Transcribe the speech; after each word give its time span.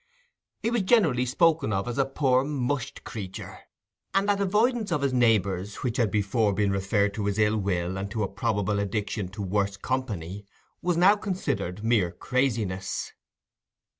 He 0.63 0.71
was 0.71 0.81
generally 0.81 1.27
spoken 1.27 1.71
of 1.71 1.87
as 1.87 1.99
a 1.99 2.05
"poor 2.07 2.43
mushed 2.43 3.03
creatur"; 3.03 3.59
and 4.15 4.27
that 4.27 4.41
avoidance 4.41 4.91
of 4.91 5.03
his 5.03 5.13
neighbours, 5.13 5.75
which 5.83 5.97
had 5.97 6.09
before 6.09 6.53
been 6.53 6.71
referred 6.71 7.13
to 7.13 7.25
his 7.27 7.37
ill 7.37 7.57
will 7.59 7.97
and 7.97 8.09
to 8.09 8.23
a 8.23 8.27
probable 8.27 8.79
addiction 8.79 9.27
to 9.27 9.43
worse 9.43 9.77
company, 9.77 10.47
was 10.81 10.97
now 10.97 11.15
considered 11.15 11.83
mere 11.83 12.09
craziness. 12.09 13.13